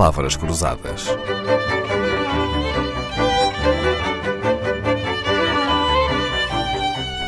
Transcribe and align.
Palavras 0.00 0.34
Cruzadas. 0.34 1.08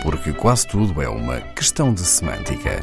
Porque 0.03 0.33
quase 0.33 0.67
tudo 0.67 1.03
é 1.03 1.07
uma 1.07 1.43
questão 1.55 1.93
de 1.93 2.01
semântica. 2.01 2.83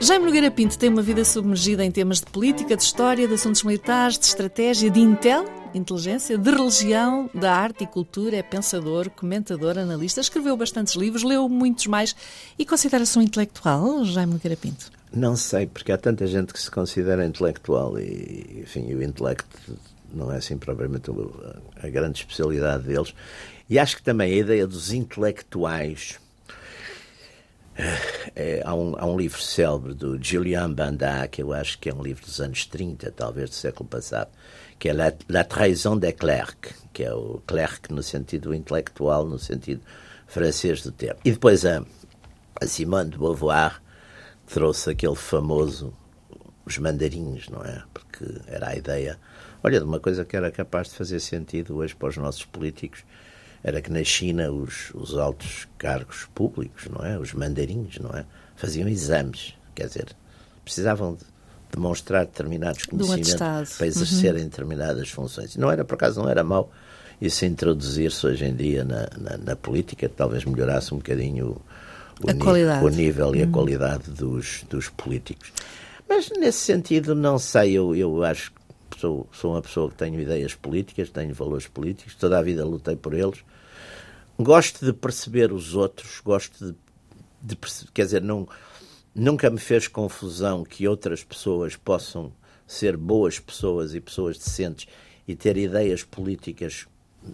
Jaime 0.00 0.24
Nogueira 0.24 0.50
Pinto 0.50 0.78
tem 0.78 0.88
uma 0.88 1.02
vida 1.02 1.26
submergida 1.26 1.84
em 1.84 1.90
temas 1.90 2.20
de 2.20 2.26
política, 2.28 2.74
de 2.74 2.82
história, 2.82 3.28
de 3.28 3.34
assuntos 3.34 3.62
militares, 3.62 4.18
de 4.18 4.24
estratégia, 4.24 4.90
de 4.90 5.00
intel, 5.00 5.44
inteligência, 5.74 6.38
de 6.38 6.50
religião, 6.50 7.28
da 7.34 7.54
arte 7.54 7.84
e 7.84 7.86
cultura, 7.86 8.34
é 8.34 8.42
pensador, 8.42 9.10
comentador, 9.10 9.76
analista, 9.76 10.22
escreveu 10.22 10.56
bastantes 10.56 10.94
livros, 10.94 11.22
leu 11.22 11.46
muitos 11.50 11.86
mais 11.86 12.16
e 12.58 12.64
considera-se 12.64 13.18
um 13.18 13.20
intelectual, 13.20 14.02
Jaime 14.06 14.32
Nogueira 14.32 14.56
Pinto? 14.56 14.99
Não 15.12 15.34
sei, 15.34 15.66
porque 15.66 15.90
há 15.90 15.98
tanta 15.98 16.26
gente 16.26 16.52
que 16.52 16.60
se 16.60 16.70
considera 16.70 17.26
intelectual 17.26 17.98
e, 17.98 18.60
enfim, 18.62 18.94
o 18.94 19.02
intelecto 19.02 19.76
não 20.12 20.32
é 20.32 20.36
assim 20.36 20.56
propriamente 20.56 21.10
a 21.82 21.88
grande 21.88 22.20
especialidade 22.20 22.84
deles. 22.84 23.14
E 23.68 23.78
acho 23.78 23.96
que 23.96 24.02
também 24.02 24.32
a 24.32 24.36
ideia 24.36 24.66
dos 24.66 24.92
intelectuais. 24.92 26.18
É, 28.36 28.62
há, 28.64 28.74
um, 28.74 28.94
há 28.98 29.06
um 29.06 29.16
livro 29.16 29.40
célebre 29.40 29.94
do 29.94 30.22
Julian 30.22 30.70
Banda, 30.70 31.26
que 31.28 31.42
eu 31.42 31.52
acho 31.52 31.78
que 31.78 31.88
é 31.88 31.94
um 31.94 32.02
livro 32.02 32.24
dos 32.24 32.40
anos 32.40 32.66
30, 32.66 33.10
talvez 33.10 33.50
do 33.50 33.54
século 33.54 33.88
passado, 33.88 34.30
que 34.78 34.88
é 34.88 34.92
La, 34.92 35.12
La 35.28 35.44
Trahison 35.44 35.96
des 35.96 36.12
Clercs, 36.12 36.74
que 36.92 37.02
é 37.02 37.12
o 37.12 37.42
clerc 37.46 37.90
no 37.90 38.02
sentido 38.02 38.54
intelectual, 38.54 39.26
no 39.26 39.38
sentido 39.38 39.80
francês 40.26 40.82
do 40.82 40.92
termo. 40.92 41.20
E 41.24 41.32
depois 41.32 41.64
a, 41.64 41.82
a 42.60 42.66
Simone 42.66 43.10
de 43.10 43.18
Beauvoir 43.18 43.80
trouxe 44.52 44.90
aquele 44.90 45.16
famoso 45.16 45.92
os 46.66 46.78
mandarinhos, 46.78 47.48
não 47.48 47.62
é? 47.64 47.82
Porque 47.92 48.24
era 48.46 48.68
a 48.68 48.76
ideia, 48.76 49.18
olha, 49.62 49.78
de 49.78 49.84
uma 49.84 49.98
coisa 49.98 50.24
que 50.24 50.36
era 50.36 50.50
capaz 50.50 50.88
de 50.88 50.94
fazer 50.94 51.20
sentido 51.20 51.76
hoje 51.76 51.94
para 51.94 52.08
os 52.08 52.16
nossos 52.16 52.44
políticos, 52.44 53.04
era 53.62 53.80
que 53.80 53.90
na 53.90 54.04
China 54.04 54.50
os, 54.50 54.90
os 54.94 55.16
altos 55.16 55.66
cargos 55.76 56.28
públicos, 56.34 56.86
não 56.86 57.04
é? 57.04 57.18
Os 57.18 57.32
mandarinhos, 57.32 57.98
não 57.98 58.10
é? 58.10 58.24
Faziam 58.56 58.88
exames, 58.88 59.54
quer 59.74 59.86
dizer, 59.86 60.16
precisavam 60.64 61.14
de 61.14 61.24
demonstrar 61.72 62.24
determinados 62.24 62.84
conhecimentos 62.84 63.76
para 63.76 63.86
exercerem 63.86 64.42
uhum. 64.42 64.48
determinadas 64.48 65.10
funções. 65.10 65.56
Não 65.56 65.70
era, 65.70 65.84
por 65.84 65.94
acaso, 65.94 66.20
não 66.20 66.28
era 66.28 66.42
mau 66.42 66.70
isso 67.20 67.44
introduzir-se 67.44 68.26
hoje 68.26 68.46
em 68.46 68.54
dia 68.54 68.82
na, 68.82 69.08
na, 69.18 69.36
na, 69.36 69.56
política, 69.56 70.08
talvez 70.08 70.44
melhorasse 70.44 70.94
um 70.94 70.96
bocadinho 70.96 71.48
o, 71.48 71.62
o, 72.22 72.86
o 72.86 72.88
nível 72.88 73.34
e 73.34 73.42
a 73.42 73.46
uhum. 73.46 73.52
qualidade 73.52 74.10
dos, 74.10 74.64
dos 74.68 74.88
políticos. 74.88 75.52
Mas 76.08 76.28
nesse 76.30 76.58
sentido, 76.58 77.14
não 77.14 77.38
sei, 77.38 77.72
eu, 77.72 77.94
eu 77.94 78.22
acho 78.24 78.52
que 78.90 79.00
sou, 79.00 79.28
sou 79.32 79.52
uma 79.52 79.62
pessoa 79.62 79.88
que 79.88 79.96
tenho 79.96 80.20
ideias 80.20 80.54
políticas, 80.54 81.08
tenho 81.10 81.32
valores 81.34 81.66
políticos, 81.66 82.14
toda 82.14 82.38
a 82.38 82.42
vida 82.42 82.64
lutei 82.64 82.96
por 82.96 83.14
eles. 83.14 83.38
Gosto 84.38 84.84
de 84.84 84.92
perceber 84.92 85.52
os 85.52 85.74
outros, 85.74 86.20
gosto 86.24 86.66
de, 86.66 86.74
de 87.42 87.56
perceber, 87.56 87.90
quer 87.92 88.04
dizer, 88.04 88.22
não 88.22 88.48
Nunca 89.14 89.50
me 89.50 89.58
fez 89.58 89.88
confusão 89.88 90.64
que 90.64 90.86
outras 90.86 91.24
pessoas 91.24 91.74
possam 91.74 92.32
ser 92.64 92.96
boas 92.96 93.40
pessoas 93.40 93.92
e 93.92 94.00
pessoas 94.00 94.38
decentes 94.38 94.86
e 95.26 95.34
ter 95.34 95.56
ideias 95.56 96.04
políticas 96.04 96.86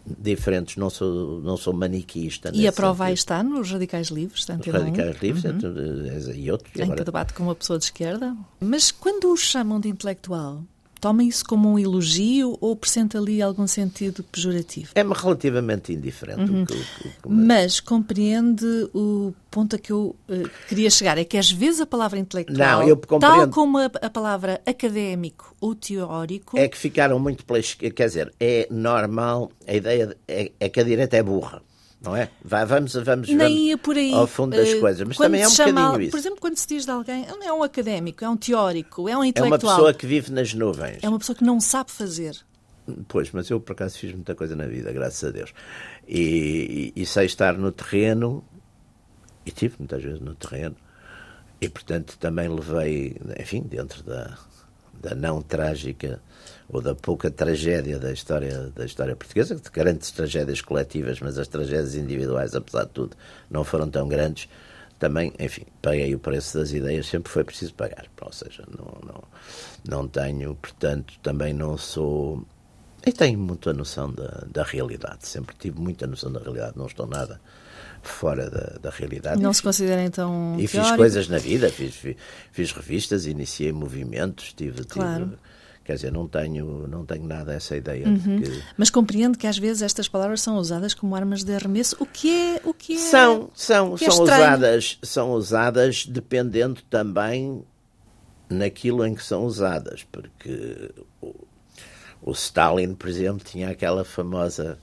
diferentes, 0.06 0.76
não 0.76 0.90
sou, 0.90 1.40
não 1.40 1.56
sou 1.56 1.72
maniquista. 1.72 2.50
E 2.52 2.66
a 2.66 2.72
prova 2.72 3.06
aí 3.06 3.14
está 3.14 3.42
nos 3.42 3.70
Radicais 3.70 4.08
Livres, 4.08 4.46
Nos 4.46 4.66
Radicais 4.66 5.16
Livres 5.22 5.44
uhum. 5.44 6.32
e 6.34 6.50
outros. 6.50 6.74
Em 6.76 6.82
agora... 6.82 6.98
que 6.98 7.04
debate 7.04 7.32
com 7.34 7.44
uma 7.44 7.54
pessoa 7.54 7.78
de 7.78 7.84
esquerda. 7.84 8.36
Mas 8.60 8.90
quando 8.90 9.30
o 9.30 9.36
chamam 9.36 9.78
de 9.78 9.88
intelectual, 9.88 10.64
Toma 11.00 11.22
isso 11.22 11.44
como 11.44 11.72
um 11.72 11.78
elogio 11.78 12.56
ou 12.60 12.74
presente 12.74 13.16
ali 13.16 13.42
algum 13.42 13.66
sentido 13.66 14.22
pejorativo? 14.24 14.90
É-me 14.94 15.12
relativamente 15.14 15.92
indiferente. 15.92 16.50
Uhum. 16.50 16.62
O 16.62 16.66
que, 16.66 16.74
o 16.74 16.76
que, 16.76 17.28
Mas 17.28 17.80
compreende 17.80 18.66
o 18.94 19.32
ponto 19.50 19.76
a 19.76 19.78
que 19.78 19.92
eu 19.92 20.16
uh, 20.28 20.50
queria 20.68 20.90
chegar. 20.90 21.18
É 21.18 21.24
que 21.24 21.36
às 21.38 21.50
vezes 21.50 21.80
a 21.80 21.86
palavra 21.86 22.18
intelectual, 22.18 22.86
Não, 22.86 23.20
tal 23.20 23.48
como 23.48 23.78
a, 23.78 23.86
a, 23.86 24.10
palavra 24.10 24.60
académico 24.66 25.54
ou 25.60 25.74
teórico... 25.74 26.58
É 26.58 26.68
que 26.68 26.76
ficaram 26.76 27.18
muito... 27.18 27.44
Quer 27.44 28.06
dizer, 28.06 28.34
é 28.40 28.66
normal, 28.70 29.50
a 29.66 29.74
ideia 29.74 30.08
de, 30.08 30.16
é, 30.26 30.52
é 30.58 30.68
que 30.68 30.80
a 30.80 30.84
direita 30.84 31.16
é 31.16 31.22
burra 31.22 31.62
não 32.06 32.16
é? 32.16 32.30
Vai, 32.42 32.64
vamos, 32.64 32.94
vamos, 32.94 33.28
Nem 33.28 33.68
vamos 33.68 33.82
por 33.82 33.96
aí. 33.96 34.12
ao 34.14 34.26
fundo 34.26 34.56
das 34.56 34.72
uh, 34.72 34.80
coisas, 34.80 35.06
mas 35.06 35.16
também 35.16 35.42
é 35.42 35.46
um 35.46 35.50
chama, 35.50 35.72
bocadinho 35.72 36.02
isso. 36.02 36.10
Por 36.12 36.18
exemplo, 36.18 36.40
quando 36.40 36.56
se 36.56 36.66
diz 36.68 36.84
de 36.84 36.90
alguém, 36.90 37.26
é 37.42 37.52
um 37.52 37.62
académico, 37.62 38.24
é 38.24 38.28
um 38.28 38.36
teórico, 38.36 39.08
é 39.08 39.16
um 39.16 39.24
intelectual. 39.24 39.72
É 39.72 39.74
uma 39.74 39.76
pessoa 39.76 39.94
que 39.94 40.06
vive 40.06 40.30
nas 40.30 40.54
nuvens. 40.54 40.98
É 41.02 41.08
uma 41.08 41.18
pessoa 41.18 41.36
que 41.36 41.44
não 41.44 41.60
sabe 41.60 41.90
fazer. 41.90 42.36
Pois, 43.08 43.32
mas 43.32 43.50
eu 43.50 43.60
por 43.60 43.72
acaso 43.72 43.98
fiz 43.98 44.12
muita 44.12 44.34
coisa 44.34 44.54
na 44.54 44.66
vida, 44.66 44.92
graças 44.92 45.28
a 45.28 45.32
Deus. 45.32 45.52
E, 46.06 46.92
e, 46.96 47.02
e 47.02 47.06
sei 47.06 47.26
estar 47.26 47.58
no 47.58 47.72
terreno, 47.72 48.44
e 49.44 49.50
tive 49.50 49.74
muitas 49.78 50.02
vezes 50.02 50.20
no 50.20 50.34
terreno, 50.36 50.76
e 51.60 51.68
portanto 51.68 52.16
também 52.18 52.48
levei, 52.48 53.16
enfim, 53.40 53.62
dentro 53.62 54.04
da, 54.04 54.38
da 55.00 55.14
não 55.14 55.42
trágica 55.42 56.20
ou 56.68 56.80
da 56.80 56.94
pouca 56.94 57.30
tragédia 57.30 57.98
da 57.98 58.12
história 58.12 58.72
da 58.74 58.84
história 58.84 59.14
portuguesa, 59.14 59.54
de 59.54 59.70
grandes 59.70 60.10
tragédias 60.10 60.60
coletivas, 60.60 61.20
mas 61.20 61.38
as 61.38 61.48
tragédias 61.48 61.94
individuais, 61.94 62.54
apesar 62.54 62.84
de 62.84 62.90
tudo, 62.90 63.16
não 63.50 63.64
foram 63.64 63.88
tão 63.88 64.08
grandes. 64.08 64.48
Também, 64.98 65.32
enfim, 65.38 65.64
paguei 65.82 66.14
o 66.14 66.18
preço 66.18 66.58
das 66.58 66.72
ideias, 66.72 67.06
sempre 67.06 67.30
foi 67.30 67.44
preciso 67.44 67.74
pagar. 67.74 68.06
Ou 68.20 68.32
seja, 68.32 68.64
não, 68.66 68.98
não, 69.06 69.22
não 69.86 70.08
tenho, 70.08 70.54
portanto, 70.54 71.14
também 71.22 71.52
não 71.52 71.76
sou. 71.76 72.44
E 73.06 73.12
tenho 73.12 73.38
muita 73.38 73.72
noção 73.72 74.10
da, 74.10 74.44
da 74.50 74.64
realidade, 74.64 75.28
sempre 75.28 75.54
tive 75.56 75.78
muita 75.78 76.06
noção 76.06 76.32
da 76.32 76.40
realidade, 76.40 76.76
não 76.76 76.86
estou 76.86 77.06
nada 77.06 77.40
fora 78.08 78.50
da, 78.50 78.78
da 78.80 78.90
realidade. 78.90 79.40
Não 79.40 79.52
se 79.52 79.62
considera 79.62 80.02
então. 80.02 80.56
E 80.58 80.66
teórico? 80.66 80.88
fiz 80.88 80.96
coisas 80.96 81.28
na 81.28 81.38
vida, 81.38 81.68
fiz, 81.70 81.94
fiz, 81.94 82.16
fiz 82.52 82.72
revistas, 82.72 83.26
iniciei 83.26 83.72
movimentos, 83.72 84.52
tive. 84.52 84.84
Claro. 84.84 85.26
tive 85.26 85.38
Quer 85.86 85.94
dizer, 85.94 86.12
não 86.12 86.26
tenho, 86.26 86.88
não 86.88 87.06
tenho 87.06 87.24
nada 87.24 87.54
essa 87.54 87.76
ideia 87.76 88.08
uhum. 88.08 88.42
que... 88.42 88.62
Mas 88.76 88.90
compreendo 88.90 89.38
que 89.38 89.46
às 89.46 89.56
vezes 89.56 89.82
estas 89.82 90.08
palavras 90.08 90.40
são 90.40 90.56
usadas 90.56 90.92
como 90.94 91.14
armas 91.14 91.44
de 91.44 91.54
arremesso, 91.54 91.96
o 92.00 92.04
que 92.04 92.28
é... 92.28 92.60
O 92.64 92.74
que 92.74 92.94
é 92.94 92.98
são, 92.98 93.48
são, 93.54 93.94
que 93.94 94.04
é 94.04 94.10
são, 94.10 94.24
usadas, 94.24 94.98
são 95.00 95.30
usadas 95.30 96.04
dependendo 96.04 96.82
também 96.90 97.64
naquilo 98.50 99.06
em 99.06 99.14
que 99.14 99.22
são 99.22 99.44
usadas, 99.44 100.04
porque 100.10 100.90
o, 101.22 101.32
o 102.20 102.32
Stalin, 102.32 102.92
por 102.92 103.08
exemplo, 103.08 103.44
tinha 103.44 103.70
aquela 103.70 104.04
famosa 104.04 104.80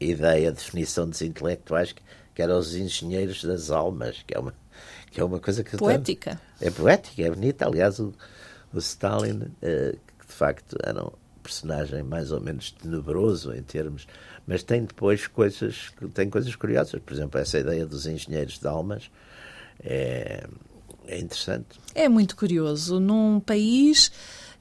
ideia, 0.00 0.52
definição 0.52 1.08
dos 1.08 1.22
intelectuais, 1.22 1.92
que, 1.92 2.02
que 2.34 2.42
eram 2.42 2.58
os 2.58 2.74
engenheiros 2.74 3.42
das 3.44 3.70
almas, 3.70 4.22
que 4.26 4.34
é 4.34 4.38
uma, 4.38 4.54
que 5.10 5.20
é 5.20 5.24
uma 5.24 5.40
coisa 5.40 5.64
que... 5.64 5.76
Poética. 5.76 6.40
é 6.60 6.70
poética, 6.70 7.22
é 7.22 7.30
bonita. 7.30 7.66
Aliás, 7.66 7.98
o, 7.98 8.12
o 8.72 8.78
Stalin, 8.78 9.42
uh, 9.42 9.92
de 9.92 10.32
facto 10.34 10.76
era 10.82 11.04
um 11.04 11.12
personagem 11.42 12.02
mais 12.02 12.30
ou 12.30 12.40
menos 12.40 12.70
tenebroso 12.70 13.54
em 13.54 13.62
termos, 13.62 14.06
mas 14.46 14.62
tem 14.62 14.84
depois 14.84 15.26
coisas, 15.26 15.90
tem 16.14 16.28
coisas 16.28 16.54
curiosas. 16.54 17.00
Por 17.00 17.12
exemplo, 17.12 17.40
essa 17.40 17.58
ideia 17.58 17.86
dos 17.86 18.06
engenheiros 18.06 18.58
de 18.58 18.66
almas 18.66 19.10
é, 19.80 20.46
é 21.06 21.18
interessante. 21.18 21.80
É 21.94 22.08
muito 22.08 22.36
curioso. 22.36 23.00
Num 23.00 23.40
país 23.40 24.12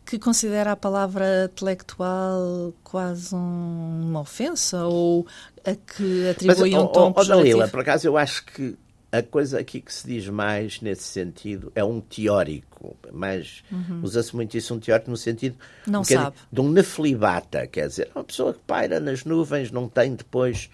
que 0.07 0.17
considera 0.17 0.71
a 0.71 0.75
palavra 0.77 1.51
intelectual 1.53 2.73
quase 2.81 3.35
um, 3.35 4.07
uma 4.09 4.21
ofensa 4.21 4.85
ou 4.85 5.27
a 5.65 5.75
que 5.75 6.29
atribui 6.29 6.71
mas, 6.71 6.81
um 6.81 6.87
tom 6.87 7.13
oh, 7.13 7.19
oh, 7.19 7.25
Dalila, 7.25 7.67
por 7.67 7.81
acaso 7.81 8.07
eu 8.07 8.17
acho 8.17 8.45
que 8.45 8.77
a 9.11 9.21
coisa 9.21 9.59
aqui 9.59 9.81
que 9.81 9.93
se 9.93 10.07
diz 10.07 10.29
mais 10.29 10.79
nesse 10.79 11.03
sentido 11.03 11.73
é 11.75 11.83
um 11.83 11.99
teórico, 11.99 12.95
mas 13.11 13.63
uhum. 13.69 14.01
usa-se 14.01 14.33
muito 14.33 14.57
isso 14.57 14.73
um 14.73 14.79
teórico 14.79 15.11
no 15.11 15.17
sentido 15.17 15.57
não 15.85 16.01
um 16.01 16.05
sabe. 16.05 16.37
de 16.51 16.61
um 16.61 16.69
neflibata, 16.69 17.67
quer 17.67 17.87
dizer, 17.89 18.09
uma 18.15 18.23
pessoa 18.23 18.53
que 18.53 18.59
paira 18.65 19.01
nas 19.01 19.25
nuvens, 19.25 19.71
não 19.71 19.89
tem 19.89 20.15
depois 20.15 20.69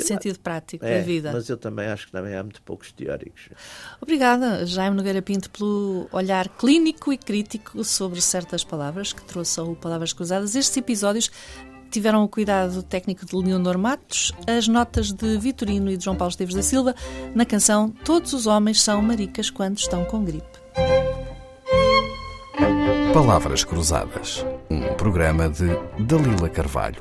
sentido 0.00 0.38
prático 0.38 0.84
é, 0.84 0.98
da 0.98 1.04
vida. 1.04 1.32
Mas 1.32 1.48
eu 1.48 1.56
também 1.56 1.86
acho 1.86 2.06
que 2.06 2.12
também 2.12 2.34
há 2.34 2.42
muito 2.42 2.62
poucos 2.62 2.92
teóricos. 2.92 3.48
Obrigada, 4.00 4.64
Jaime 4.66 4.96
Nogueira 4.96 5.22
Pinto, 5.22 5.50
pelo 5.50 6.08
olhar 6.12 6.48
clínico 6.48 7.12
e 7.12 7.18
crítico 7.18 7.82
sobre 7.84 8.20
certas 8.20 8.64
palavras 8.64 9.12
que 9.12 9.24
trouxe 9.24 9.58
ao 9.60 9.74
Palavras 9.74 10.12
Cruzadas. 10.12 10.54
Estes 10.54 10.76
episódios 10.76 11.30
tiveram 11.90 12.24
o 12.24 12.28
cuidado 12.28 12.82
técnico 12.82 13.24
de 13.24 13.36
Leonor 13.36 13.78
Matos, 13.78 14.32
as 14.46 14.68
notas 14.68 15.12
de 15.12 15.38
Vitorino 15.38 15.90
e 15.90 15.96
de 15.96 16.04
João 16.04 16.16
Paulo 16.16 16.30
Esteves 16.30 16.54
da 16.54 16.62
Silva 16.62 16.94
na 17.34 17.44
canção 17.44 17.90
Todos 18.04 18.32
os 18.32 18.46
homens 18.46 18.82
são 18.82 19.00
maricas 19.00 19.50
quando 19.50 19.78
estão 19.78 20.04
com 20.04 20.24
gripe. 20.24 20.46
Palavras 23.12 23.64
Cruzadas, 23.64 24.44
um 24.70 24.94
programa 24.94 25.48
de 25.48 25.66
Dalila 25.98 26.50
Carvalho. 26.50 27.00